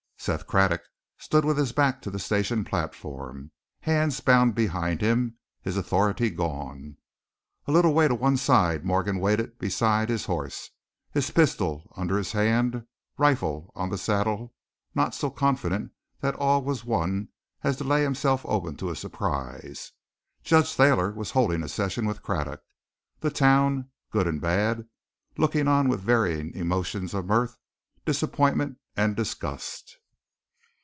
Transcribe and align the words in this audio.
Seth 0.23 0.45
Craddock 0.45 0.83
stood 1.17 1.43
with 1.45 1.57
his 1.57 1.71
back 1.71 1.99
to 2.03 2.11
the 2.11 2.19
station 2.19 2.63
platform, 2.63 3.49
hands 3.79 4.19
bound 4.21 4.53
behind 4.53 5.01
him, 5.01 5.39
his 5.63 5.77
authority 5.77 6.29
gone. 6.29 6.97
A 7.65 7.71
little 7.71 7.91
way 7.91 8.07
to 8.07 8.13
one 8.13 8.37
side 8.37 8.85
Morgan 8.85 9.17
waited 9.17 9.57
beside 9.57 10.09
his 10.09 10.27
horse, 10.27 10.69
his 11.09 11.31
pistol 11.31 11.91
under 11.97 12.19
his 12.19 12.33
hand, 12.33 12.85
rifle 13.17 13.71
on 13.75 13.89
the 13.89 13.97
saddle, 13.97 14.53
not 14.93 15.15
so 15.15 15.31
confident 15.31 15.91
that 16.19 16.35
all 16.35 16.61
was 16.61 16.85
won 16.85 17.29
as 17.63 17.77
to 17.77 17.83
lay 17.83 18.03
himself 18.03 18.45
open 18.45 18.75
to 18.75 18.91
a 18.91 18.95
surprise. 18.95 19.91
Judge 20.43 20.71
Thayer 20.75 21.09
was 21.13 21.31
holding 21.31 21.63
a 21.63 21.67
session 21.67 22.05
with 22.05 22.21
Craddock, 22.21 22.61
the 23.21 23.31
town, 23.31 23.89
good 24.11 24.27
and 24.27 24.39
bad, 24.39 24.87
looking 25.39 25.67
on 25.67 25.89
with 25.89 25.99
varying 25.99 26.53
emotions 26.53 27.15
of 27.15 27.25
mirth, 27.25 27.57
disappointment, 28.05 28.77
and 28.95 29.15
disgust. 29.15 29.97